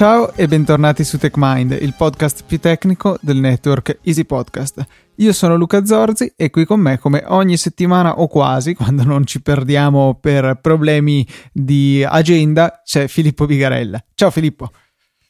[0.00, 4.82] Ciao e bentornati su TechMind, il podcast più tecnico del network Easy Podcast.
[5.16, 9.26] Io sono Luca Zorzi e qui con me, come ogni settimana o quasi, quando non
[9.26, 14.02] ci perdiamo per problemi di agenda, c'è Filippo Vigarella.
[14.14, 14.70] Ciao Filippo.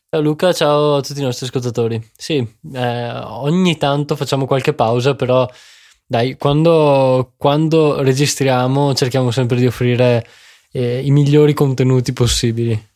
[0.08, 2.00] Ciao Luca, ciao a tutti i nostri ascoltatori.
[2.16, 2.36] Sì,
[2.72, 5.50] eh, ogni tanto facciamo qualche pausa, però
[6.06, 10.24] dai, quando, quando registriamo cerchiamo sempre di offrire
[10.70, 12.89] eh, i migliori contenuti possibili.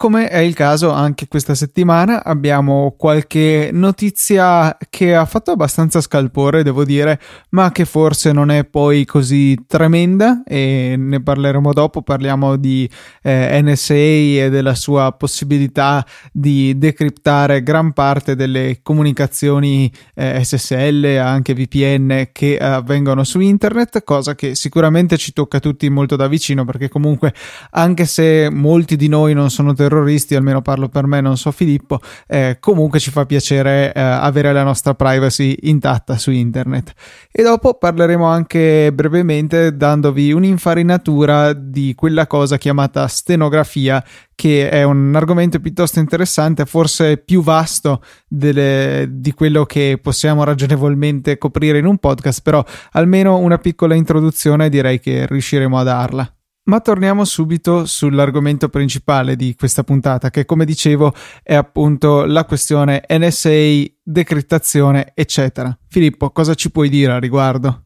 [0.00, 6.62] Come è il caso anche questa settimana, abbiamo qualche notizia che ha fatto abbastanza scalpore,
[6.62, 12.00] devo dire, ma che forse non è poi così tremenda e ne parleremo dopo.
[12.00, 12.88] Parliamo di
[13.20, 21.52] eh, NSA e della sua possibilità di decriptare gran parte delle comunicazioni eh, SSL, anche
[21.52, 26.88] VPN che avvengono su internet, cosa che sicuramente ci tocca tutti molto da vicino perché
[26.88, 27.34] comunque
[27.72, 31.50] anche se molti di noi non sono terroristi, terroristi, almeno parlo per me, non so
[31.50, 36.92] Filippo, eh, comunque ci fa piacere eh, avere la nostra privacy intatta su internet.
[37.30, 44.02] E dopo parleremo anche brevemente dandovi un'infarinatura di quella cosa chiamata stenografia
[44.36, 51.36] che è un argomento piuttosto interessante, forse più vasto delle, di quello che possiamo ragionevolmente
[51.36, 56.34] coprire in un podcast, però almeno una piccola introduzione direi che riusciremo a darla.
[56.64, 63.04] Ma torniamo subito sull'argomento principale di questa puntata, che come dicevo è appunto la questione
[63.08, 65.76] NSA, decriptazione, eccetera.
[65.88, 67.84] Filippo, cosa ci puoi dire a riguardo?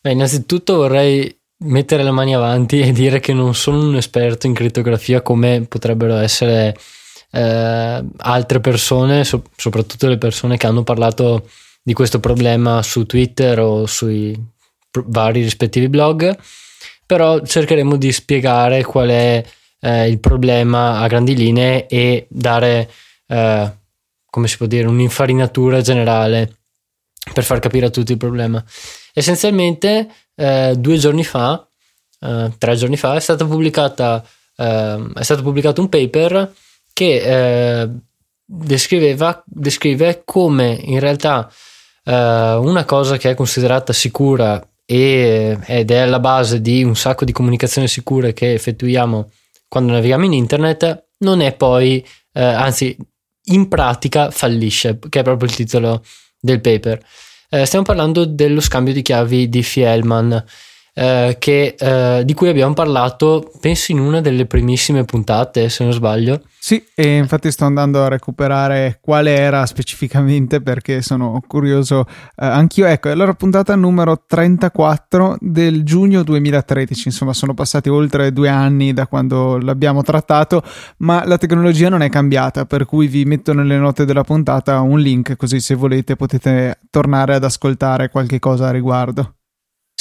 [0.00, 4.52] Beh, innanzitutto vorrei mettere le mani avanti e dire che non sono un esperto in
[4.52, 6.76] crittografia come potrebbero essere
[7.30, 11.48] eh, altre persone, so- soprattutto le persone che hanno parlato
[11.82, 14.38] di questo problema su Twitter o sui
[14.90, 16.36] pr- vari rispettivi blog
[17.06, 19.44] però cercheremo di spiegare qual è
[19.80, 22.90] eh, il problema a grandi linee e dare,
[23.28, 23.72] eh,
[24.28, 26.56] come si può dire, un'infarinatura generale
[27.32, 28.62] per far capire a tutti il problema.
[29.12, 31.66] Essenzialmente, eh, due giorni fa,
[32.20, 34.24] eh, tre giorni fa, è, pubblicata,
[34.56, 36.52] ehm, è stato pubblicato un paper
[36.92, 37.90] che eh,
[38.44, 41.50] descrive come in realtà
[42.04, 47.24] eh, una cosa che è considerata sicura e, ed è alla base di un sacco
[47.24, 49.30] di comunicazioni sicure che effettuiamo
[49.68, 52.96] quando navighiamo in internet, non è poi, eh, anzi,
[53.48, 56.04] in pratica fallisce, che è proprio il titolo
[56.38, 57.04] del paper.
[57.48, 60.44] Eh, stiamo parlando dello scambio di chiavi di Fielman
[60.98, 65.92] eh, che, eh, di cui abbiamo parlato, penso in una delle primissime puntate, se non
[65.92, 66.40] sbaglio.
[66.58, 72.86] Sì, e infatti sto andando a recuperare quale era specificamente perché sono curioso eh, anch'io.
[72.86, 79.06] Ecco, la puntata numero 34 del giugno 2013, insomma sono passati oltre due anni da
[79.06, 80.62] quando l'abbiamo trattato,
[80.98, 84.98] ma la tecnologia non è cambiata, per cui vi metto nelle note della puntata un
[84.98, 89.35] link così se volete potete tornare ad ascoltare qualche cosa a riguardo.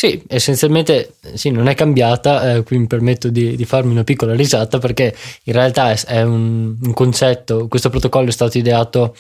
[0.05, 4.35] Sì, essenzialmente sì, non è cambiata, eh, qui mi permetto di, di, farmi una piccola
[4.35, 9.15] risata perché in realtà è, è un, un, concetto, questo protocollo è stato ideato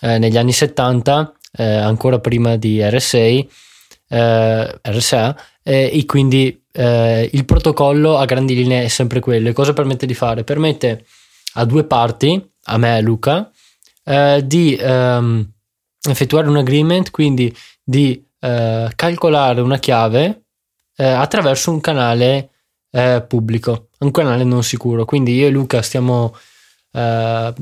[0.00, 7.44] eh, negli anni 70, eh, ancora prima di RSA, eh, RSA e quindi eh, il
[7.44, 9.48] protocollo a grandi linee è sempre quello.
[9.48, 10.44] E cosa permette di fare?
[10.44, 11.04] Permette
[11.54, 13.50] a due parti, a me e a Luca,
[14.04, 15.50] eh, di ehm,
[16.08, 20.42] effettuare un agreement, quindi di eh, calcolare una chiave
[20.96, 22.50] eh, attraverso un canale
[22.90, 25.04] eh, pubblico, un canale non sicuro.
[25.04, 26.36] Quindi io e Luca stiamo,
[26.92, 27.54] eh,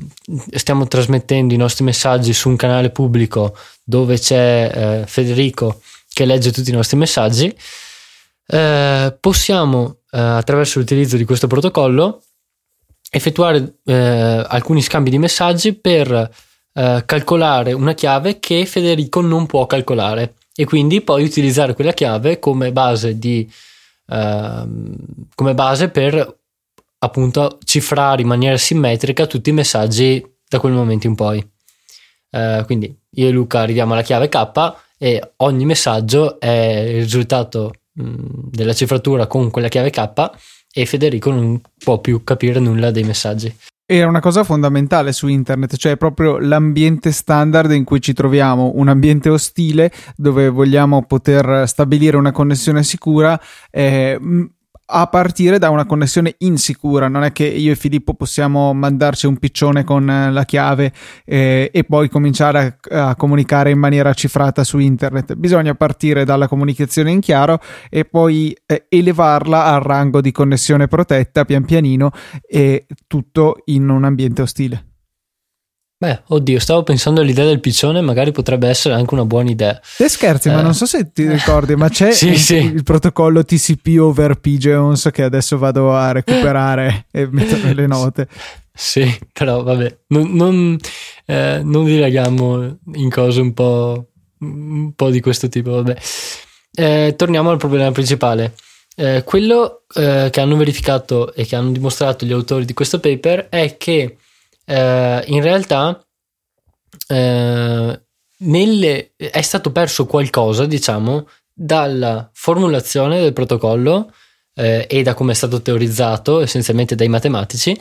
[0.54, 4.70] stiamo trasmettendo i nostri messaggi su un canale pubblico dove c'è
[5.02, 5.80] eh, Federico
[6.12, 7.54] che legge tutti i nostri messaggi.
[9.20, 12.22] possiamo attraverso l'utilizzo di questo protocollo
[13.10, 16.30] effettuare alcuni scambi di messaggi per
[16.72, 22.72] calcolare una chiave che Federico non può calcolare e quindi poi utilizzare quella chiave come
[22.72, 23.48] base, di,
[24.06, 24.96] uh,
[25.34, 26.38] come base per
[26.98, 31.46] appunto cifrare in maniera simmetrica tutti i messaggi da quel momento in poi.
[32.30, 37.72] Uh, quindi io e Luca arriviamo alla chiave K e ogni messaggio è il risultato
[37.92, 40.30] mh, della cifratura con quella chiave K
[40.72, 43.54] e Federico non può più capire nulla dei messaggi
[43.86, 48.88] era una cosa fondamentale su internet, cioè proprio l'ambiente standard in cui ci troviamo, un
[48.88, 53.40] ambiente ostile dove vogliamo poter stabilire una connessione sicura.
[53.70, 54.18] Eh,
[54.86, 57.08] a partire da una connessione insicura.
[57.08, 60.92] Non è che io e Filippo possiamo mandarci un piccione con eh, la chiave
[61.24, 65.34] eh, e poi cominciare a, a, comunicare in maniera cifrata su internet.
[65.34, 67.60] Bisogna partire dalla comunicazione in chiaro
[67.90, 72.10] e poi eh, elevarla al rango di connessione protetta pian pianino
[72.46, 74.85] e tutto in un ambiente ostile.
[75.98, 79.80] Beh, oddio, stavo pensando all'idea del piccione, magari potrebbe essere anche una buona idea.
[79.96, 80.52] Te scherzi, eh.
[80.52, 82.56] ma non so se ti ricordi, ma c'è sì, il, sì.
[82.56, 88.28] il, protocollo TCP over Pigeons che adesso vado a recuperare e mettere nelle note.
[88.74, 90.76] Sì, però vabbè, non, non,
[91.24, 94.08] eh, non dilaghiamo in cose un po',
[94.40, 95.96] un po' di questo tipo, vabbè.
[96.74, 98.52] Eh, torniamo al problema principale.
[98.96, 103.48] Eh, quello eh, che hanno verificato e che hanno dimostrato gli autori di questo paper
[103.48, 104.18] è che
[104.66, 106.04] eh, in realtà
[107.08, 108.00] eh,
[108.38, 114.12] nelle, è stato perso qualcosa, diciamo, dalla formulazione del protocollo
[114.54, 117.78] eh, e da come è stato teorizzato, essenzialmente dai matematici,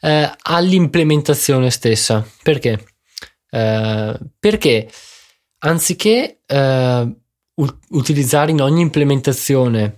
[0.00, 2.26] eh, all'implementazione stessa.
[2.42, 2.84] Perché?
[3.50, 4.90] Eh, perché
[5.58, 7.16] anziché eh,
[7.54, 9.96] u- utilizzare in ogni implementazione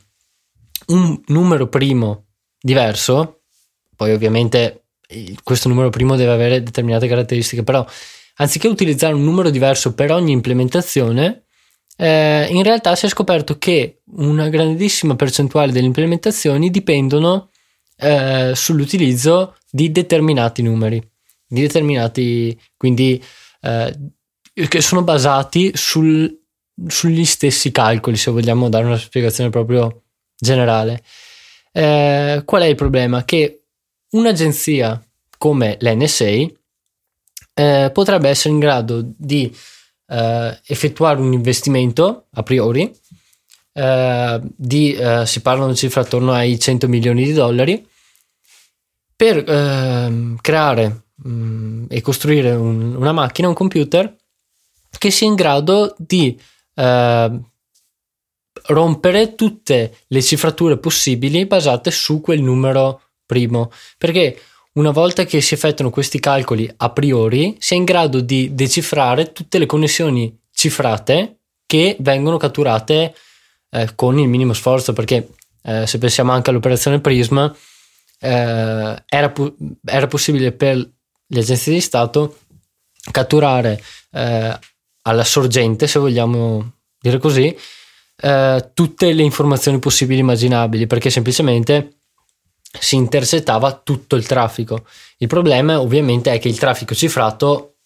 [0.86, 2.26] un numero primo
[2.60, 3.42] diverso,
[3.96, 4.83] poi ovviamente
[5.42, 7.86] questo numero primo deve avere determinate caratteristiche, però
[8.36, 11.44] anziché utilizzare un numero diverso per ogni implementazione,
[11.96, 17.50] eh, in realtà si è scoperto che una grandissima percentuale delle implementazioni dipendono
[17.96, 21.00] eh, sull'utilizzo di determinati numeri,
[21.46, 23.22] di determinati, quindi
[23.60, 23.94] eh,
[24.68, 26.32] che sono basati sul,
[26.86, 30.02] sugli stessi calcoli, se vogliamo dare una spiegazione proprio
[30.36, 31.02] generale.
[31.72, 33.24] Eh, qual è il problema?
[33.24, 33.63] Che
[34.14, 35.02] un'agenzia
[35.38, 36.46] come l'NSA
[37.54, 39.54] eh, potrebbe essere in grado di
[40.08, 42.92] eh, effettuare un investimento a priori,
[43.72, 47.86] eh, di, eh, si parlano di cifre attorno ai 100 milioni di dollari,
[49.16, 54.16] per ehm, creare mh, mm, e costruire un, una macchina, un computer
[54.98, 56.38] che sia in grado di
[56.74, 57.40] eh,
[58.66, 64.40] rompere tutte le cifrature possibili basate su quel numero primo, perché
[64.74, 69.32] una volta che si effettuano questi calcoli a priori, si è in grado di decifrare
[69.32, 73.14] tutte le connessioni cifrate che vengono catturate
[73.70, 75.28] eh, con il minimo sforzo, perché
[75.62, 77.54] eh, se pensiamo anche all'operazione Prisma,
[78.20, 79.54] eh, era, pu-
[79.84, 82.38] era, possibile per le agenzie di Stato
[83.10, 83.82] catturare
[84.12, 84.58] eh,
[85.02, 87.56] alla sorgente, se vogliamo dire così,
[88.16, 92.03] eh, tutte le informazioni possibili e immaginabili, perché semplicemente
[92.78, 94.84] si intercettava tutto il traffico.
[95.18, 97.76] Il problema ovviamente è che il traffico cifrato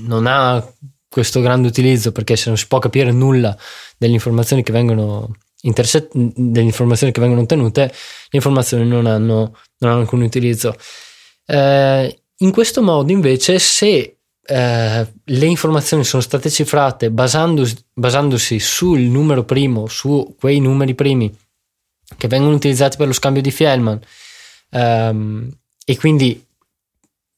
[0.00, 0.64] non ha
[1.08, 3.56] questo grande utilizzo perché se non si può capire nulla
[3.96, 5.30] delle informazioni che vengono
[5.62, 7.92] intercett- delle informazioni che vengono ottenute, le
[8.30, 10.76] informazioni non hanno, non hanno alcun utilizzo.
[11.46, 14.18] Eh, in questo modo invece se
[14.50, 21.34] eh, le informazioni sono state cifrate basandosi, basandosi sul numero primo, su quei numeri primi
[22.16, 24.00] che vengono utilizzati per lo scambio di Fielman
[24.70, 25.50] um,
[25.84, 26.44] e quindi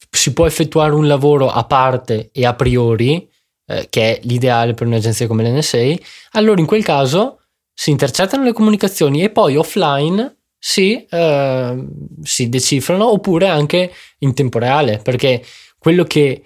[0.09, 3.29] si può effettuare un lavoro a parte e a priori,
[3.65, 5.93] eh, che è l'ideale per un'agenzia come l'NSA,
[6.31, 7.39] allora in quel caso
[7.73, 11.87] si intercettano le comunicazioni e poi offline si, eh,
[12.21, 15.43] si decifrano oppure anche in tempo reale, perché
[15.77, 16.43] quello che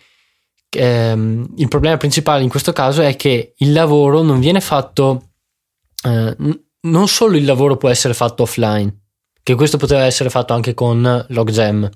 [0.69, 5.31] ehm, il problema principale in questo caso è che il lavoro non viene fatto
[6.04, 6.35] eh,
[6.85, 8.94] non solo il lavoro può essere fatto offline,
[9.44, 11.89] che questo poteva essere fatto anche con Logjam,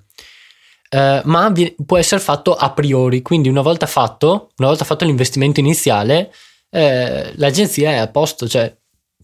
[0.89, 5.05] eh, ma vi- può essere fatto a priori, quindi una volta fatto, una volta fatto
[5.05, 6.34] l'investimento iniziale,
[6.69, 8.75] eh, l'agenzia è a posto, cioè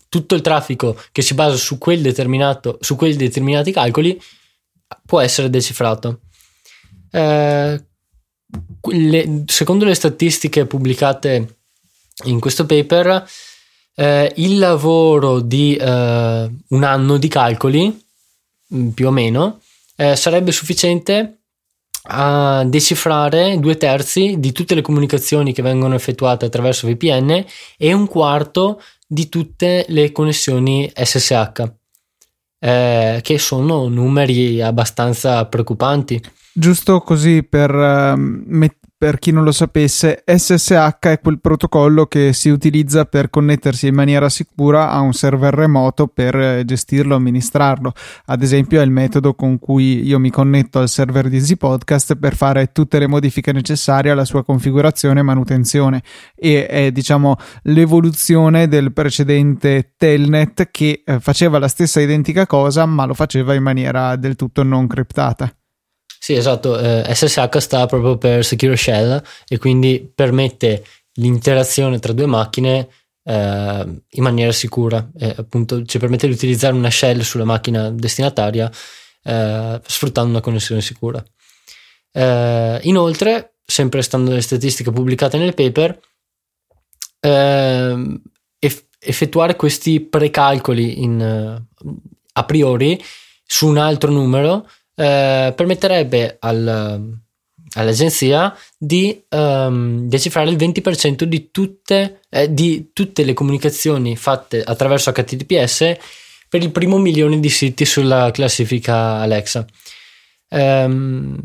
[0.09, 4.19] tutto il traffico che si basa su, quel su quei determinati calcoli
[5.05, 6.21] può essere decifrato.
[7.11, 7.85] Eh,
[8.91, 11.57] le, secondo le statistiche pubblicate
[12.25, 13.27] in questo paper,
[13.95, 18.03] eh, il lavoro di eh, un anno di calcoli,
[18.73, 19.61] mm, più o meno,
[19.95, 21.39] eh, sarebbe sufficiente
[22.07, 27.43] a decifrare due terzi di tutte le comunicazioni che vengono effettuate attraverso VPN
[27.77, 31.63] e un quarto di tutte le connessioni SSH,
[32.59, 36.21] eh, che sono numeri abbastanza preoccupanti.
[36.53, 42.31] Giusto così per uh, met- per chi non lo sapesse, SSH è quel protocollo che
[42.31, 47.91] si utilizza per connettersi in maniera sicura a un server remoto per eh, gestirlo amministrarlo.
[48.27, 52.15] Ad esempio, è il metodo con cui io mi connetto al server di Easy Podcast
[52.15, 56.01] per fare tutte le modifiche necessarie alla sua configurazione e manutenzione.
[56.33, 63.05] E è, diciamo, l'evoluzione del precedente Telnet che eh, faceva la stessa identica cosa, ma
[63.05, 65.53] lo faceva in maniera del tutto non criptata.
[66.25, 70.83] Sì, esatto, eh, SSH sta proprio per Secure Shell e quindi permette
[71.17, 72.87] l'interazione tra due macchine
[73.23, 75.07] eh, in maniera sicura.
[75.19, 78.71] Eh, appunto, ci permette di utilizzare una shell sulla macchina destinataria
[79.21, 81.23] eh, sfruttando una connessione sicura.
[82.11, 85.99] Eh, inoltre, sempre stando alle statistiche pubblicate nel paper,
[87.19, 88.19] eh,
[88.97, 91.61] effettuare questi precalcoli in,
[92.33, 92.99] a priori
[93.45, 97.19] su un altro numero eh, permetterebbe al,
[97.73, 105.11] all'agenzia di um, decifrare il 20% di tutte, eh, di tutte le comunicazioni fatte attraverso
[105.11, 105.97] HTTPS
[106.47, 109.65] per il primo milione di siti sulla classifica Alexa.
[110.49, 111.37] Um,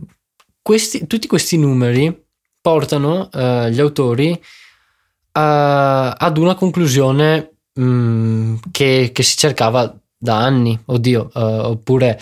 [0.62, 2.26] questi, tutti questi numeri
[2.60, 4.40] portano uh, gli autori
[5.32, 12.20] a, ad una conclusione um, che, che, si cercava da anni, oddio, uh, oppure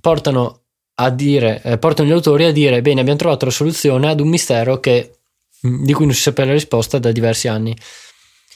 [0.00, 0.62] portano
[0.94, 4.28] a dire, eh, portano gli autori a dire: Bene, abbiamo trovato la soluzione ad un
[4.28, 5.18] mistero che,
[5.66, 7.76] mm, di cui non si sapeva la risposta da diversi anni.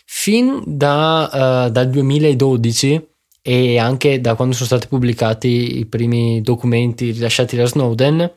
[0.06, 3.08] Fin da, uh, dal 2012
[3.42, 8.32] e anche da quando sono stati pubblicati i primi documenti rilasciati da Snowden,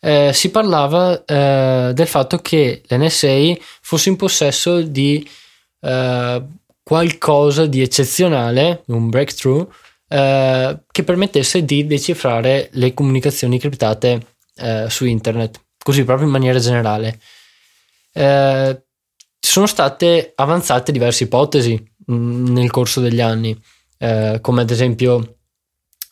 [0.00, 5.28] eh, si parlava eh, del fatto che l'NSA fosse in possesso di
[5.80, 6.42] eh,
[6.88, 9.70] qualcosa di eccezionale, un breakthrough,
[10.08, 16.58] eh, che permettesse di decifrare le comunicazioni criptate eh, su internet, così proprio in maniera
[16.58, 17.20] generale.
[18.10, 18.82] Eh,
[19.38, 21.78] sono state avanzate diverse ipotesi
[22.10, 23.54] mm, nel corso degli anni,
[23.98, 25.40] eh, come ad esempio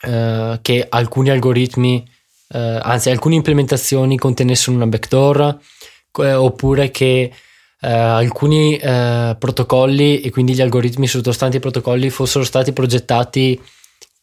[0.03, 2.07] eh, che alcuni algoritmi,
[2.49, 5.59] anzi alcune implementazioni contenessero una backdoor,
[6.13, 7.33] oppure che
[7.79, 13.61] Uh, alcuni uh, protocolli e quindi gli algoritmi sottostanti ai protocolli fossero stati progettati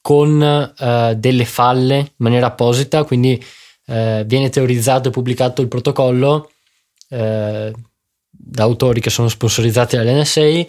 [0.02, 3.42] con uh, delle falle in maniera apposita, quindi
[3.86, 6.52] uh, viene teorizzato e pubblicato il protocollo
[7.10, 7.72] uh,
[8.30, 10.68] da autori che sono sponsorizzati dall'NSA e,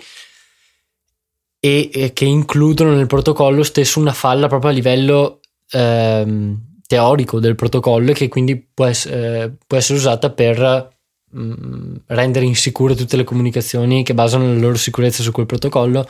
[1.60, 8.10] e, che includono nel protocollo stesso una falla proprio a livello ehm, teorico del protocollo
[8.10, 10.93] e che quindi può, essere, può essere usata per
[11.36, 16.08] mm, rendere insicure tutte le comunicazioni che basano la loro sicurezza su quel protocollo.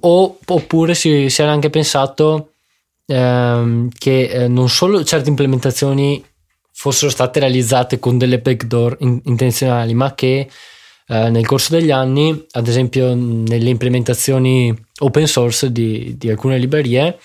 [0.00, 2.52] O, oppure si, si, era anche pensato
[3.06, 6.24] ehm, che eh, non solo certe implementazioni
[6.72, 10.48] fossero state realizzate con delle backdoor in, intenzionali, ma che
[11.06, 17.18] eh, nel corso degli anni, ad esempio nelle implementazioni open source di, di alcune librerie,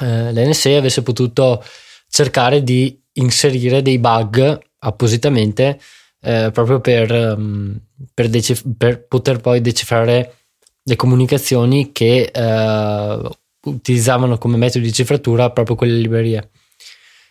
[0.00, 1.62] eh, l'NSA avesse potuto
[2.08, 5.78] cercare di inserire dei bug appositamente
[6.20, 7.78] eh, proprio per, um,
[8.12, 10.36] per, decif- per poter poi decifrare
[10.82, 13.30] le comunicazioni che eh,
[13.64, 16.50] utilizzavano come metodo di cifratura proprio quelle librerie.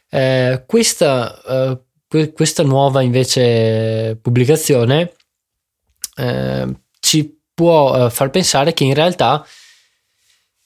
[0.09, 5.13] Eh, questa, eh, que- questa, nuova invece pubblicazione
[6.15, 6.67] eh,
[6.99, 9.45] ci può eh, far pensare che in realtà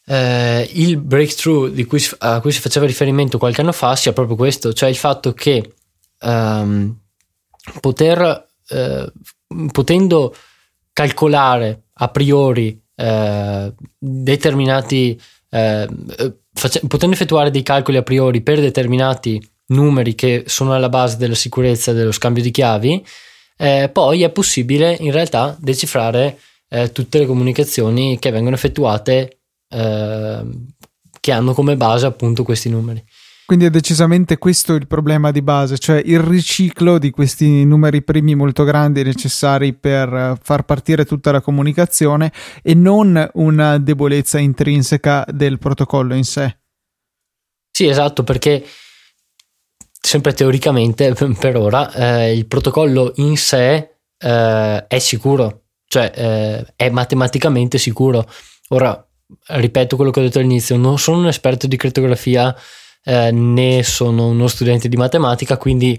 [0.05, 4.73] eh, il breakthrough cui, a cui si faceva riferimento qualche anno fa sia proprio questo,
[4.73, 5.73] cioè il fatto che
[6.19, 6.99] ehm,
[7.79, 8.45] poter,
[9.71, 10.35] potendo
[10.93, 15.19] calcolare a priori eh, determinati,
[15.49, 15.87] eh,
[16.53, 21.35] face- potendo effettuare dei calcoli a priori per determinati numeri che sono alla base della
[21.35, 23.05] sicurezza dello scambio di chiavi,
[23.57, 30.41] eh, poi è possibile in realtà decifrare eh, tutte le comunicazioni che vengono effettuate eh,
[31.19, 33.03] che hanno come base appunto questi numeri.
[33.47, 38.35] Quindi è decisamente questo il problema di base, cioè il riciclo di questi numeri primi
[38.35, 45.23] molto grandi necessari per eh, far partire tutta la comunicazione e non una debolezza intrinseca
[45.31, 46.57] del protocollo in sé.
[47.71, 48.65] Sì, esatto, perché
[49.97, 56.89] sempre teoricamente per ora eh, il protocollo in sé eh, è sicuro, cioè eh, è
[56.89, 58.29] matematicamente sicuro.
[58.71, 59.07] Ora,
[59.47, 62.53] ripeto quello che ho detto all'inizio, non sono un esperto di crittografia
[63.07, 65.97] eh, né sono uno studente di matematica, quindi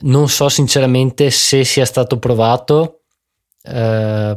[0.00, 3.00] non so sinceramente se sia stato provato
[3.62, 4.36] eh,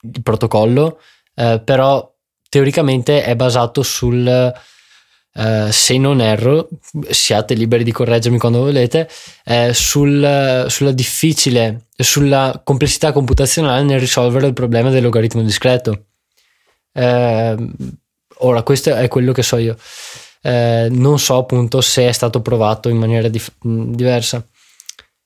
[0.00, 1.00] il protocollo,
[1.34, 2.08] eh, però
[2.48, 4.54] teoricamente è basato sul,
[5.38, 6.66] Uh, se non erro,
[7.10, 9.06] siate liberi di correggermi quando volete,
[9.44, 16.06] uh, sul, sulla difficile, sulla complessità computazionale nel risolvere il problema del logaritmo discreto.
[16.92, 17.70] Uh,
[18.38, 19.76] ora, questo è quello che so io
[20.46, 24.46] eh, non so appunto se è stato provato in maniera dif- diversa.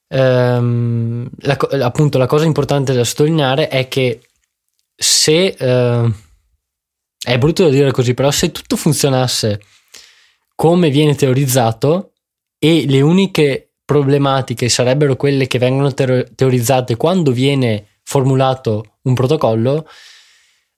[0.09, 4.23] Ehm, la, appunto la cosa importante da sottolineare è che
[4.97, 6.13] se eh,
[7.23, 9.61] è brutto da dire così, però se tutto funzionasse
[10.55, 12.13] come viene teorizzato
[12.59, 19.87] e le uniche problematiche sarebbero quelle che vengono teorizzate quando viene formulato un protocollo,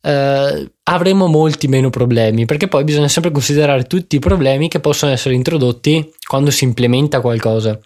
[0.01, 5.13] eh, avremo molti meno problemi perché poi bisogna sempre considerare tutti i problemi che possono
[5.13, 7.79] essere introdotti quando si implementa qualcosa.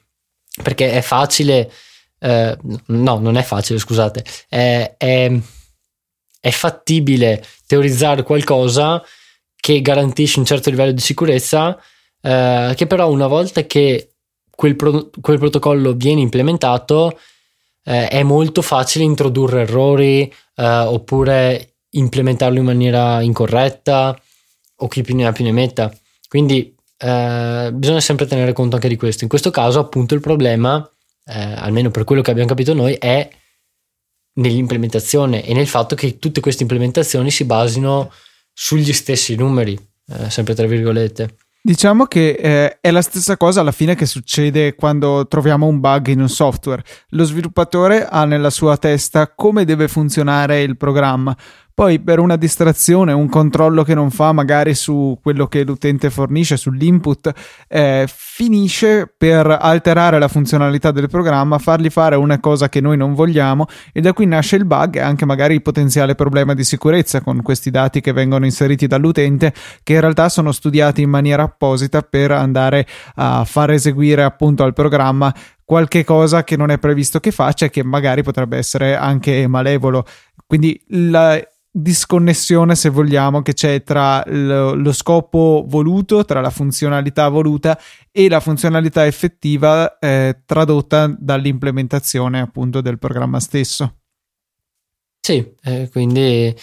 [0.62, 1.70] Perché è facile
[2.18, 5.32] eh, no, non è facile, scusate, è, è,
[6.40, 9.02] è fattibile teorizzare qualcosa
[9.54, 11.78] che garantisce un certo livello di sicurezza,
[12.22, 14.10] eh, che però una volta che
[14.50, 17.18] quel, pro- quel protocollo viene implementato,
[17.84, 24.18] eh, è molto facile introdurre errori eh, oppure implementarlo in maniera incorretta
[24.76, 25.92] o chi più ne ha più ne metta.
[26.28, 29.24] Quindi eh, bisogna sempre tenere conto anche di questo.
[29.24, 30.88] In questo caso, appunto, il problema,
[31.24, 33.28] eh, almeno per quello che abbiamo capito noi, è
[34.34, 38.12] nell'implementazione e nel fatto che tutte queste implementazioni si basino
[38.52, 41.36] sugli stessi numeri, eh, sempre tra virgolette.
[41.66, 46.06] Diciamo che eh, è la stessa cosa alla fine che succede quando troviamo un bug
[46.06, 46.84] in un software.
[47.08, 51.36] Lo sviluppatore ha nella sua testa come deve funzionare il programma.
[51.76, 56.56] Poi per una distrazione, un controllo che non fa magari su quello che l'utente fornisce,
[56.56, 57.30] sull'input,
[57.68, 63.12] eh, finisce per alterare la funzionalità del programma, fargli fare una cosa che noi non
[63.12, 67.20] vogliamo e da qui nasce il bug e anche magari il potenziale problema di sicurezza
[67.20, 69.52] con questi dati che vengono inseriti dall'utente
[69.82, 74.72] che in realtà sono studiati in maniera apposita per andare a far eseguire appunto al
[74.72, 75.30] programma
[75.62, 80.06] qualche cosa che non è previsto che faccia e che magari potrebbe essere anche malevolo.
[80.46, 81.38] Quindi la,
[81.78, 87.78] disconnessione, se vogliamo, che c'è tra lo, lo, scopo voluto, tra la funzionalità voluta
[88.10, 93.98] e la funzionalità effettiva eh, tradotta dall'implementazione appunto del programma stesso.
[95.20, 96.54] Sì, eh, quindi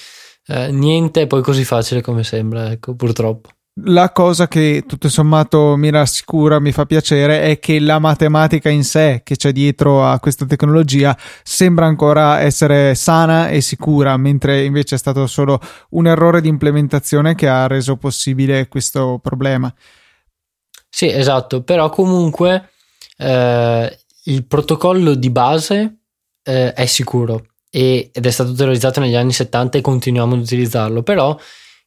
[0.48, 3.50] eh, niente è poi così facile come sembra, ecco, purtroppo
[3.82, 8.84] la cosa che tutto sommato mi rassicura, mi fa piacere, è che la matematica in
[8.84, 14.96] sé che c'è dietro a questa tecnologia sembra ancora essere sana e sicura, mentre invece
[14.96, 15.60] è stato solo
[15.92, 19.74] un errore di implementazione che ha reso possibile questo problema.
[20.88, 22.70] Sì, esatto, però comunque
[23.18, 25.98] eh, il protocollo di base
[26.44, 31.36] eh, è sicuro ed è stato teorizzato negli anni 70 e continuiamo ad utilizzarlo, però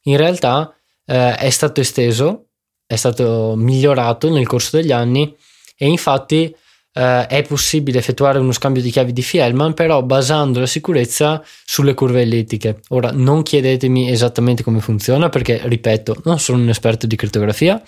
[0.03, 0.76] in realtà
[1.07, 2.49] eh, è stato esteso,
[2.85, 5.35] è stato migliorato nel corso degli anni
[5.75, 6.55] e infatti
[6.93, 11.95] eh, è possibile effettuare uno scambio di chiavi di Fielman però basando la sicurezza sulle
[11.95, 12.81] curve ellittiche.
[12.89, 17.81] Ora non chiedetemi esattamente come funziona perché ripeto non sono un esperto di crittografia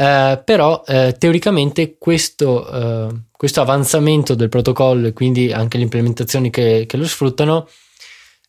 [0.00, 6.48] eh, però eh, teoricamente questo, eh, questo, avanzamento del protocollo e quindi anche le implementazioni
[6.48, 7.68] che, che lo sfruttano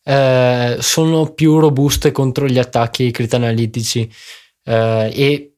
[0.04, 4.10] eh, sono più robuste contro gli attacchi critanalitici
[4.64, 5.54] eh, e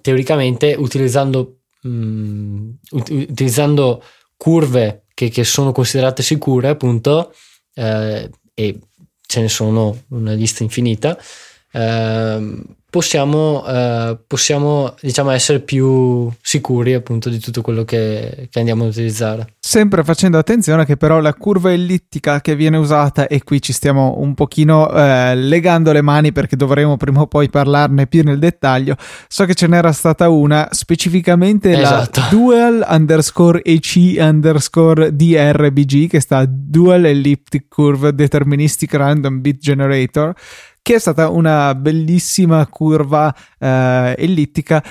[0.00, 4.02] teoricamente utilizzando, mh, mm, utilizzando
[4.36, 7.32] curve che, che, sono considerate sicure appunto
[7.74, 8.78] eh, e
[9.26, 11.18] ce ne sono una lista infinita
[11.72, 18.84] eh, possiamo, eh, possiamo diciamo, essere più sicuri appunto di tutto quello che, che, andiamo
[18.84, 19.54] ad utilizzare.
[19.58, 24.16] Sempre facendo attenzione che però la curva ellittica che viene usata, e qui ci stiamo
[24.18, 28.96] un pochino eh, legando le mani perché dovremo prima o poi parlarne più nel dettaglio,
[29.28, 32.20] so che ce n'era stata una specificamente esatto.
[32.20, 40.34] la dual underscore EC underscore DRBG che sta Dual Elliptic Curve Deterministic Random Bit Generator
[40.88, 44.82] che è stata una bellissima curva eh, ellittica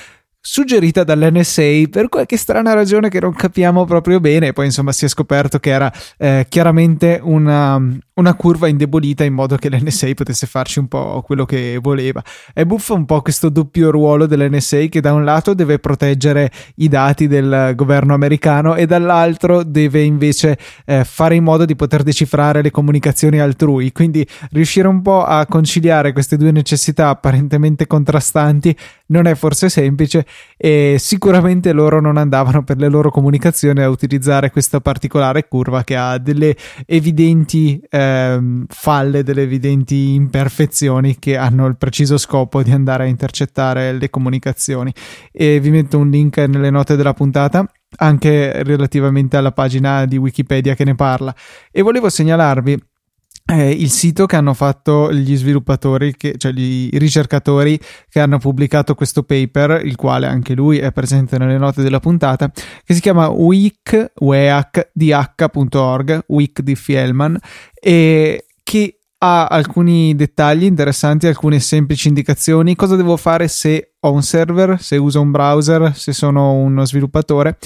[0.50, 4.54] suggerita dall'NSA per qualche strana ragione che non capiamo proprio bene.
[4.54, 7.78] Poi, insomma, si è scoperto che era eh, chiaramente una,
[8.14, 12.24] una curva indebolita in modo che l'NSA potesse farci un po' quello che voleva.
[12.54, 16.88] È buffo un po' questo doppio ruolo dell'NSA che da un lato deve proteggere i
[16.88, 20.56] dati del governo americano e dall'altro deve invece
[20.86, 23.92] eh, fare in modo di poter decifrare le comunicazioni altrui.
[23.92, 28.74] Quindi riuscire un po' a conciliare queste due necessità apparentemente contrastanti
[29.08, 34.50] non è forse semplice e sicuramente loro non andavano per le loro comunicazioni a utilizzare
[34.50, 41.66] questa particolare curva che ha delle evidenti eh, ehm, falle, delle evidenti imperfezioni che hanno
[41.66, 44.92] il preciso scopo di andare a intercettare le comunicazioni.
[45.32, 47.66] E vi metto un link nelle note della puntata
[47.96, 51.34] anche relativamente alla pagina di Wikipedia che ne parla.
[51.70, 52.78] E volevo segnalarvi
[53.50, 58.94] eh, il sito che hanno fatto gli sviluppatori, che, cioè i ricercatori che hanno pubblicato
[58.94, 62.50] questo paper, il quale anche lui è presente nelle note della puntata,
[62.84, 64.04] che si chiama weak.org,
[66.26, 67.38] weak di Fielman,
[67.80, 72.76] e che ha alcuni dettagli interessanti, alcune semplici indicazioni.
[72.76, 77.56] Cosa devo fare se ho un server, se uso un browser, se sono uno sviluppatore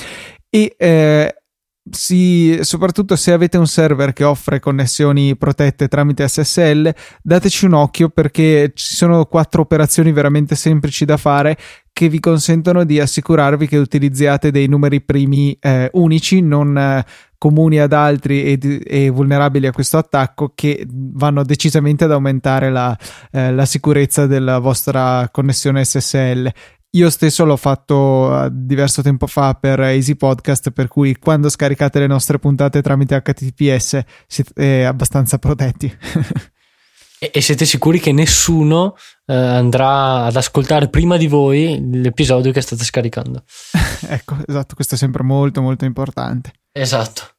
[0.48, 1.41] e eh,
[1.90, 8.08] sì, soprattutto se avete un server che offre connessioni protette tramite SSL, dateci un occhio
[8.08, 11.56] perché ci sono quattro operazioni veramente semplici da fare
[11.92, 17.04] che vi consentono di assicurarvi che utilizziate dei numeri primi eh, unici, non eh,
[17.36, 22.96] comuni ad altri e, e, vulnerabili a questo attacco che vanno decisamente ad aumentare la,
[23.32, 26.48] eh, la sicurezza della vostra connessione SSL.
[26.94, 31.98] Io stesso l'ho fatto eh, diverso tempo fa per Easy Podcast, per cui quando scaricate
[31.98, 35.86] le nostre puntate tramite HTTPS siete abbastanza protetti.
[37.18, 42.84] e, siete sicuri che nessuno eh, andrà ad ascoltare prima di voi l'episodio che state
[42.84, 43.42] scaricando?
[44.08, 46.52] ecco, esatto, questo è sempre molto molto importante.
[46.72, 47.36] Esatto.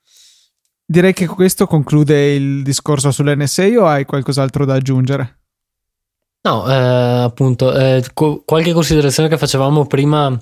[0.83, 5.42] Direi che questo conclude il discorso sull'NSA o hai qualcos'altro da aggiungere?
[6.45, 6.73] No, eh,
[7.23, 10.38] appunto, eh, co- qualche considerazione che facevamo prima,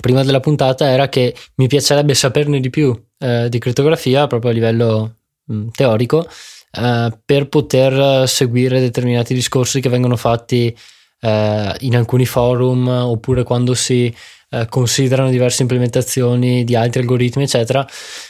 [0.00, 4.54] prima, della puntata era che mi piacerebbe saperne di più eh, di crittografia proprio a
[4.54, 6.26] livello mh, mm, teorico
[6.72, 10.76] eh, per poter seguire determinati discorsi che vengono fatti
[11.20, 14.12] eh, in alcuni forum oppure quando si
[14.50, 17.86] eh, considerano diverse implementazioni di altri algoritmi, eccetera.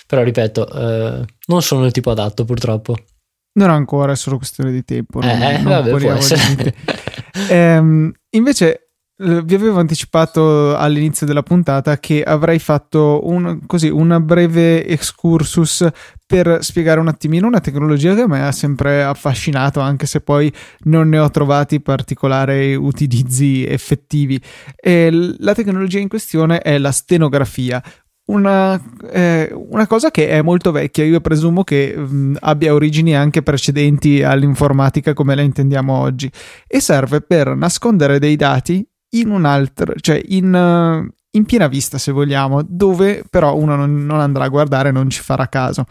[0.07, 2.97] Però ripeto, non sono il tipo adatto purtroppo.
[3.57, 5.21] Non ancora, è solo questione di tempo.
[5.21, 6.73] Non, eh, non vabbè,
[7.49, 8.87] ehm, invece
[9.19, 15.89] vi avevo anticipato all'inizio della puntata che avrei fatto un, così, un breve excursus
[16.27, 20.53] per spiegare un attimino una tecnologia che a me ha sempre affascinato, anche se poi
[20.81, 24.39] non ne ho trovati particolari utilizzi effettivi.
[24.77, 27.83] E la tecnologia in questione è la stenografia,
[28.27, 33.43] una, eh, una, cosa che è molto vecchia, io presumo che mh, abbia origini anche
[33.43, 36.31] precedenti all'informatica come la intendiamo oggi,
[36.67, 41.99] e serve per nascondere dei dati in un altro, cioè in, uh, in piena vista
[41.99, 45.85] se vogliamo, dove però uno non, non andrà a guardare, non ci farà caso.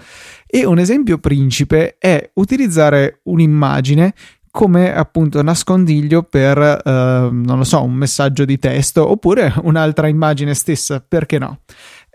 [0.45, 4.13] E un esempio principe è utilizzare un'immagine
[4.51, 10.53] come appunto nascondiglio per, uh, non lo so, un messaggio di testo oppure un'altra immagine
[10.53, 11.59] stessa, perché no?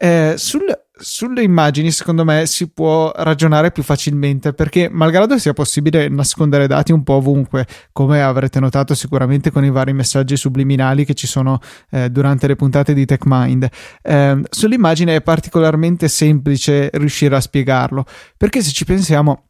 [0.03, 0.65] Eh, sul,
[0.99, 6.91] sulle immagini, secondo me, si può ragionare più facilmente perché, malgrado sia possibile nascondere dati
[6.91, 11.59] un po' ovunque, come avrete notato sicuramente con i vari messaggi subliminali che ci sono
[11.91, 13.69] eh, durante le puntate di TechMind,
[14.01, 18.07] eh, sull'immagine è particolarmente semplice riuscire a spiegarlo
[18.39, 19.50] perché se ci pensiamo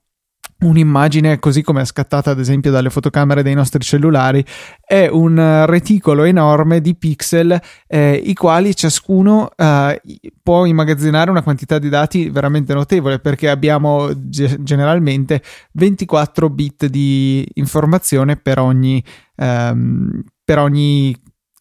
[0.62, 4.44] un'immagine così come è scattata ad esempio dalle fotocamere dei nostri cellulari
[4.84, 10.00] è un reticolo enorme di pixel eh, i quali ciascuno eh,
[10.42, 15.42] può immagazzinare una quantità di dati veramente notevole perché abbiamo ge- generalmente
[15.72, 19.02] 24 bit di informazione per ogni
[19.36, 21.14] ehm, per ogni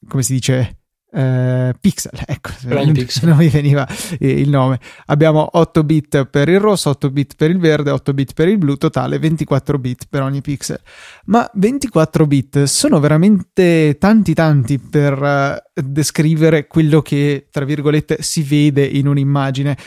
[0.07, 0.78] come si dice
[1.11, 2.51] eh, pixel, ecco,
[2.93, 3.27] pixel.
[3.29, 3.87] non mi veniva
[4.19, 4.79] il nome.
[5.07, 8.57] Abbiamo 8 bit per il rosso, 8 bit per il verde, 8 bit per il
[8.57, 10.79] blu, totale 24 bit per ogni pixel.
[11.25, 18.43] Ma 24 bit sono veramente tanti tanti per uh, descrivere quello che, tra virgolette, si
[18.43, 19.77] vede in un'immagine.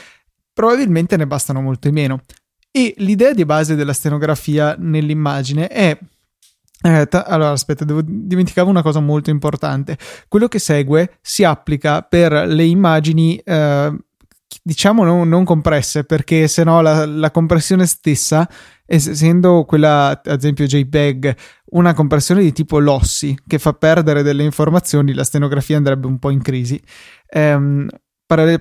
[0.53, 2.21] Probabilmente ne bastano molto meno.
[2.71, 5.99] E l'idea di base della stenografia nell'immagine è
[6.83, 9.97] eh, t- allora, aspetta, devo, dimenticavo una cosa molto importante.
[10.29, 13.97] Quello che segue si applica per le immagini, eh,
[14.63, 18.49] diciamo non, non, compresse, perché se no la, la, compressione stessa,
[18.85, 21.37] essendo quella, ad esempio JPEG,
[21.71, 26.31] una compressione di tipo lossi che fa perdere delle informazioni, la stenografia andrebbe un po'
[26.31, 26.81] in crisi.
[27.29, 27.87] Eh,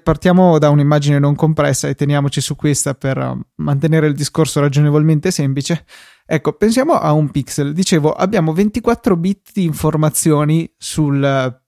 [0.03, 5.86] partiamo da un'immagine non compressa e teniamoci su questa per mantenere il discorso ragionevolmente semplice.
[6.34, 7.74] Ecco, pensiamo a un pixel.
[7.74, 11.62] Dicevo, abbiamo 24 bit di informazioni sul,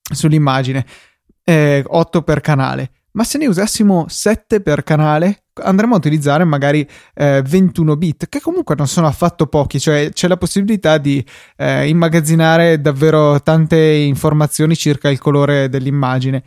[0.00, 0.86] sull'immagine,
[1.42, 2.90] eh, 8 per canale.
[3.14, 8.40] Ma se ne usassimo 7 per canale, andremo a utilizzare magari eh, 21 bit, che
[8.40, 11.24] comunque non sono affatto pochi, cioè c'è la possibilità di
[11.56, 16.44] eh, immagazzinare davvero tante informazioni circa il colore dell'immagine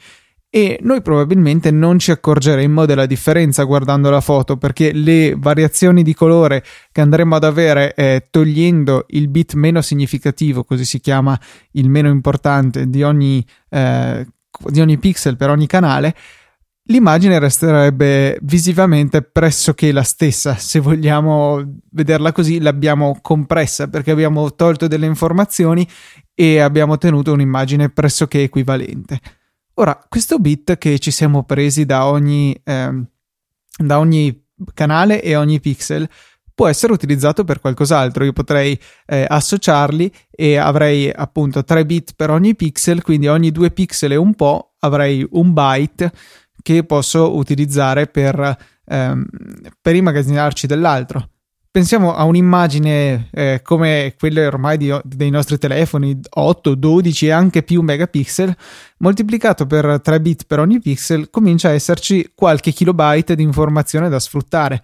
[0.51, 6.15] e noi probabilmente non ci accorgeremmo della differenza guardando la foto perché le variazioni di
[6.15, 11.39] colore che andremo ad avere eh, togliendo il bit meno significativo, così si chiama
[11.73, 14.25] il meno importante di ogni, eh,
[14.69, 16.15] di ogni pixel per ogni canale,
[16.85, 20.55] l'immagine resterebbe visivamente pressoché la stessa.
[20.55, 25.87] Se vogliamo vederla così, l'abbiamo compressa perché abbiamo tolto delle informazioni
[26.33, 29.19] e abbiamo tenuto un'immagine pressoché equivalente.
[29.79, 33.03] Ora, questo bit che ci siamo presi da ogni, eh,
[33.77, 36.07] da ogni canale e ogni pixel
[36.53, 38.25] può essere utilizzato per qualcos'altro.
[38.25, 43.71] Io potrei eh, associarli e avrei appunto 3 bit per ogni pixel, quindi ogni 2
[43.71, 46.11] pixel e un po' avrei un byte
[46.61, 49.25] che posso utilizzare per, ehm,
[49.81, 51.29] per immagazzinarci dell'altro.
[51.71, 57.63] Pensiamo a un'immagine eh, come quelle ormai di, dei nostri telefoni 8, 12 e anche
[57.63, 58.55] più megapixel
[58.97, 64.19] moltiplicato per 3 bit per ogni pixel comincia a esserci qualche kilobyte di informazione da
[64.19, 64.81] sfruttare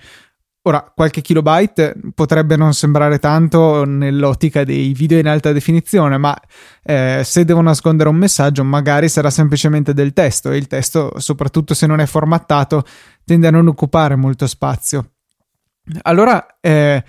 [0.68, 6.36] Ora, qualche kilobyte potrebbe non sembrare tanto nell'ottica dei video in alta definizione, ma
[6.82, 11.76] eh, se devo nascondere un messaggio, magari sarà semplicemente del testo e il testo, soprattutto
[11.76, 12.84] se non è formattato,
[13.24, 15.15] tende a non occupare molto spazio.
[16.04, 17.04] Allora eh,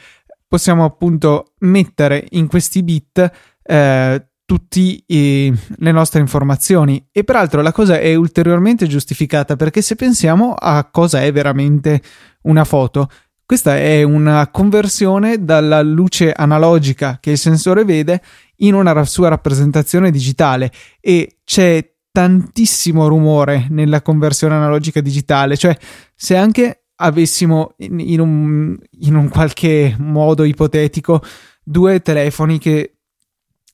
[0.46, 3.30] possiamo appunto mettere in questi bit
[3.62, 7.08] eh, tutte le nostre informazioni.
[7.10, 12.00] E peraltro la cosa è ulteriormente giustificata perché se pensiamo a cosa è veramente
[12.42, 13.08] una foto,
[13.44, 18.22] questa è una conversione dalla luce analogica che il sensore vede
[18.56, 20.72] in una sua rappresentazione digitale.
[21.00, 25.76] E c'è tantissimo rumore nella conversione analogica digitale, cioè
[26.14, 31.22] se anche avessimo in, in, un, in un qualche modo ipotetico
[31.62, 32.96] due telefoni che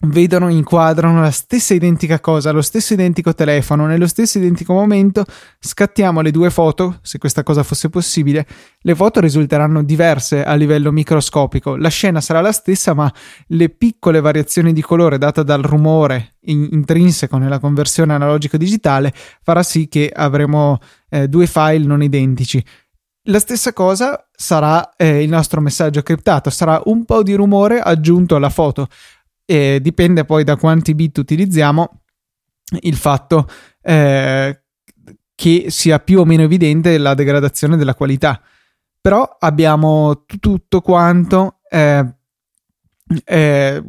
[0.04, 5.24] vedono, inquadrano la stessa identica cosa, lo stesso identico telefono, nello stesso identico momento,
[5.58, 8.46] scattiamo le due foto, se questa cosa fosse possibile,
[8.80, 13.12] le foto risulteranno diverse a livello microscopico, la scena sarà la stessa, ma
[13.48, 19.87] le piccole variazioni di colore date dal rumore in- intrinseco nella conversione analogico-digitale farà sì
[19.87, 20.78] che avremo
[21.11, 22.64] eh, due file non identici.
[23.26, 28.35] La stessa cosa sarà eh, il nostro messaggio criptato, sarà un po' di rumore aggiunto
[28.35, 28.88] alla foto.
[29.44, 32.02] E dipende poi da quanti bit utilizziamo
[32.80, 33.48] il fatto
[33.80, 34.62] eh,
[35.37, 38.40] che sia più o meno evidente la degradazione della qualità.
[39.00, 42.14] Però abbiamo t- tutto quanto eh,
[43.24, 43.85] eh,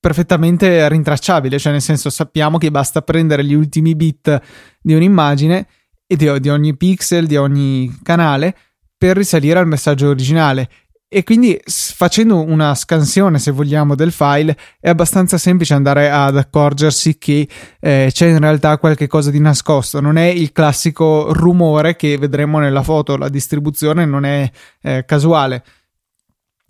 [0.00, 4.40] perfettamente rintracciabile, cioè nel senso sappiamo che basta prendere gli ultimi bit
[4.80, 5.66] di un'immagine
[6.08, 8.56] e di, di ogni pixel, di ogni canale
[8.96, 10.68] per risalire al messaggio originale
[11.10, 17.16] e quindi facendo una scansione, se vogliamo, del file è abbastanza semplice andare ad accorgersi
[17.16, 17.48] che
[17.80, 20.02] eh, c'è in realtà qualche cosa di nascosto.
[20.02, 24.50] Non è il classico rumore che vedremo nella foto, la distribuzione non è
[24.82, 25.64] eh, casuale.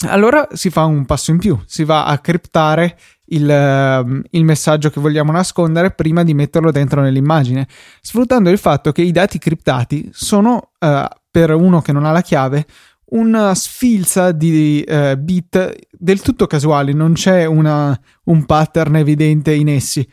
[0.07, 2.97] Allora si fa un passo in più, si va a criptare
[3.31, 7.67] il, uh, il, messaggio che vogliamo nascondere prima di metterlo dentro nell'immagine,
[8.01, 12.23] sfruttando il fatto che i dati criptati sono, uh, per uno che non ha la
[12.23, 12.67] chiave,
[13.11, 19.69] una sfilza di eh, bit del tutto casuali, non c'è una, un pattern evidente in
[19.69, 20.07] essi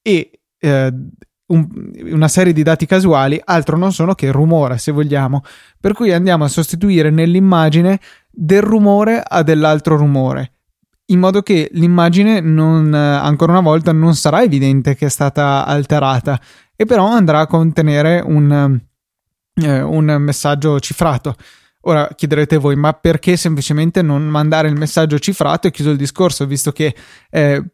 [0.00, 0.94] e eh,
[1.46, 1.68] un,
[2.10, 5.42] una serie di dati casuali altro non sono che rumore, se vogliamo.
[5.78, 8.00] Per cui andiamo a sostituire nell'immagine
[8.30, 10.52] del rumore a dell'altro rumore,
[11.10, 16.40] in modo che l'immagine non, ancora una volta non sarà evidente che è stata alterata,
[16.76, 18.80] e però andrà a contenere un,
[19.54, 21.34] eh, un messaggio cifrato.
[21.82, 26.44] Ora chiederete voi, ma perché semplicemente non mandare il messaggio cifrato e chiuso il discorso,
[26.44, 26.94] visto che
[27.30, 27.64] eh,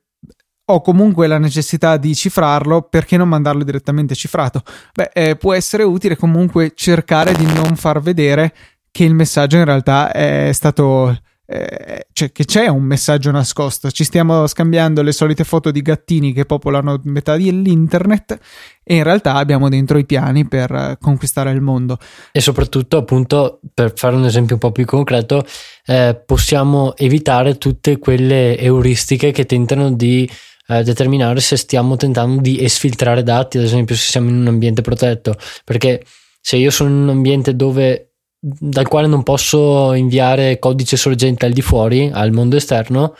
[0.66, 4.62] ho comunque la necessità di cifrarlo, perché non mandarlo direttamente cifrato?
[4.94, 8.54] Beh, eh, può essere utile comunque cercare di non far vedere
[8.90, 13.90] che il messaggio in realtà è stato eh, cioè che c'è un messaggio nascosto.
[13.90, 18.38] Ci stiamo scambiando le solite foto di gattini che popolano metà dell'internet
[18.82, 21.98] e in realtà abbiamo dentro i piani per eh, conquistare il mondo.
[22.32, 25.44] E soprattutto, appunto, per fare un esempio un po' più concreto,
[25.86, 30.28] eh, possiamo evitare tutte quelle euristiche che tentano di
[30.66, 34.80] eh, determinare se stiamo tentando di esfiltrare dati, ad esempio se siamo in un ambiente
[34.80, 36.02] protetto, perché
[36.40, 38.13] se io sono in un ambiente dove
[38.46, 43.14] dal quale non posso inviare codice sorgente al di fuori, al mondo esterno,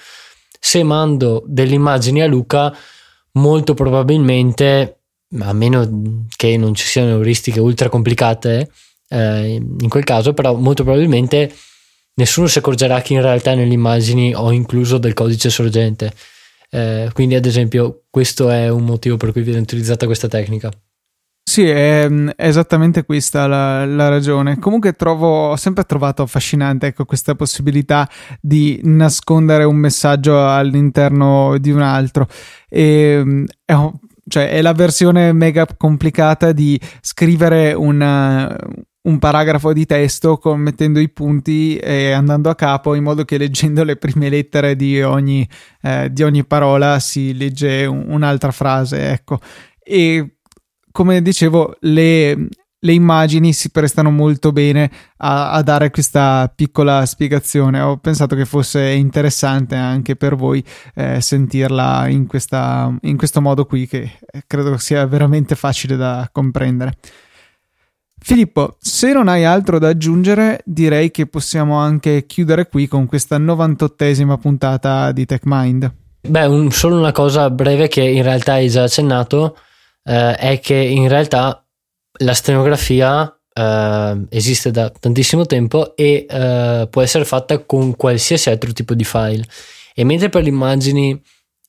[0.61, 2.77] se mando delle immagini a Luca,
[3.33, 4.99] molto probabilmente,
[5.41, 8.71] a meno che non ci siano euristiche ultra complicate,
[9.09, 11.51] eh, in quel caso, però molto probabilmente
[12.17, 16.13] nessuno si accorgerà che in realtà nelle immagini ho incluso del codice sorgente.
[16.69, 20.71] Eh, quindi, ad esempio, questo è un motivo per cui viene utilizzata questa tecnica.
[21.47, 24.59] Sì, è, è esattamente questa la, la, ragione.
[24.59, 28.09] Comunque trovo, ho sempre trovato affascinante ecco, questa possibilità
[28.41, 32.27] di nascondere un messaggio all'interno di un altro.
[32.69, 33.75] E, è,
[34.27, 38.57] cioè, è la versione mega complicata di scrivere una,
[39.03, 43.37] un paragrafo di testo con, mettendo i punti e andando a capo in modo che
[43.39, 45.47] leggendo le prime lettere di ogni,
[45.83, 49.11] eh, di ogni parola si legge un, un'altra frase.
[49.11, 49.39] Ecco.
[49.79, 50.34] E
[50.95, 52.47] come dicevo, le,
[52.79, 57.81] le immagini si prestano molto bene a, a, dare questa piccola spiegazione.
[57.81, 60.63] Ho pensato che fosse interessante anche per voi
[60.95, 66.93] eh, sentirla in, questa, in questo modo qui, che credo sia veramente facile da comprendere.
[68.17, 73.37] Filippo, se non hai altro da aggiungere, direi che possiamo anche chiudere qui con questa
[73.41, 75.93] 98esima puntata di TechMind.
[76.29, 79.57] Beh, un, solo una cosa breve che in realtà hai già accennato
[80.05, 81.65] eh, è che in realtà
[82.19, 88.73] la stenografia eh, esiste da tantissimo tempo e eh, può essere fatta con qualsiasi altro
[88.73, 89.45] tipo di file.
[89.95, 91.21] E mentre per le immagini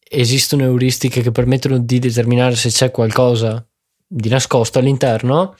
[0.07, 3.65] esistono euristiche che permettono di determinare se c'è qualcosa
[4.07, 5.55] di nascosto all'interno,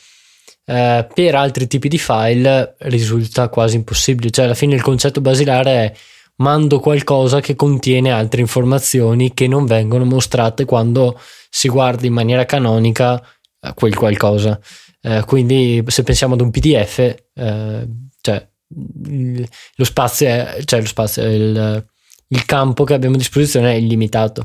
[0.66, 4.32] eh, per altri tipi di file risulta quasi impossibile.
[4.32, 5.94] Cioè, alla fine il concetto basilare è
[6.38, 11.20] mando qualcosa che contiene altre informazioni che non vengono mostrate quando
[11.56, 13.22] si guarda in maniera canonica
[13.62, 14.60] eh, quel qualcosa.
[15.02, 17.00] Eh, quindi, se pensiamo ad un PDF,
[17.34, 17.88] eh,
[18.20, 21.86] cioè lo spazio è, cioè lo spazio, il,
[22.28, 24.44] il campo che abbiamo a disposizione è illimitato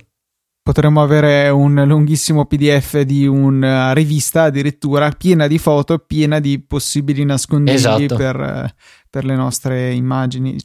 [0.62, 7.24] potremmo avere un lunghissimo PDF di una rivista addirittura piena di foto, piena di possibili
[7.24, 8.14] nascondigli esatto.
[8.14, 8.74] per,
[9.08, 10.58] per, le nostre immagini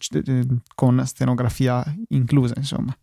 [0.75, 2.95] con stenografia inclusa, insomma.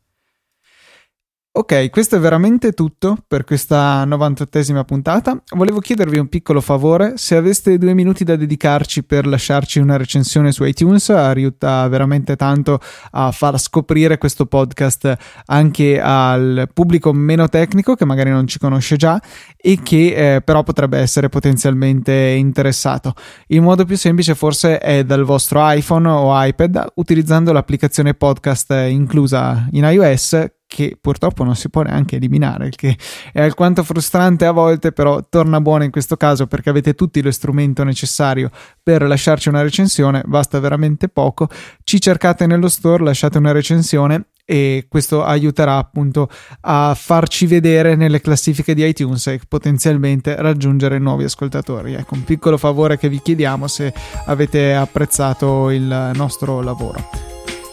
[1.54, 5.38] Ok, questo è veramente tutto per questa 98esima puntata.
[5.54, 10.50] Volevo chiedervi un piccolo favore, se aveste due minuti da dedicarci per lasciarci una recensione
[10.50, 17.96] su iTunes, aiuta veramente tanto a far scoprire questo podcast anche al pubblico meno tecnico
[17.96, 19.20] che magari non ci conosce già
[19.54, 23.12] e che eh, però potrebbe essere potenzialmente interessato.
[23.48, 29.68] Il modo più semplice forse è dal vostro iPhone o iPad utilizzando l'applicazione podcast inclusa
[29.72, 32.96] in iOS che purtroppo non si può neanche eliminare, il che
[33.30, 37.30] è alquanto frustrante a volte, però torna buono in questo caso perché avete tutti lo
[37.30, 38.50] strumento necessario
[38.82, 41.48] per lasciarci una recensione, basta veramente poco.
[41.84, 46.30] Ci cercate nello store, lasciate una recensione e questo aiuterà appunto
[46.62, 51.92] a farci vedere nelle classifiche di iTunes e potenzialmente raggiungere nuovi ascoltatori.
[51.92, 53.92] Ecco, un piccolo favore che vi chiediamo se
[54.24, 57.10] avete apprezzato il nostro lavoro.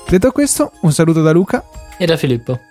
[0.05, 1.63] Detto questo, un saluto da Luca
[1.97, 2.68] e da Filippo.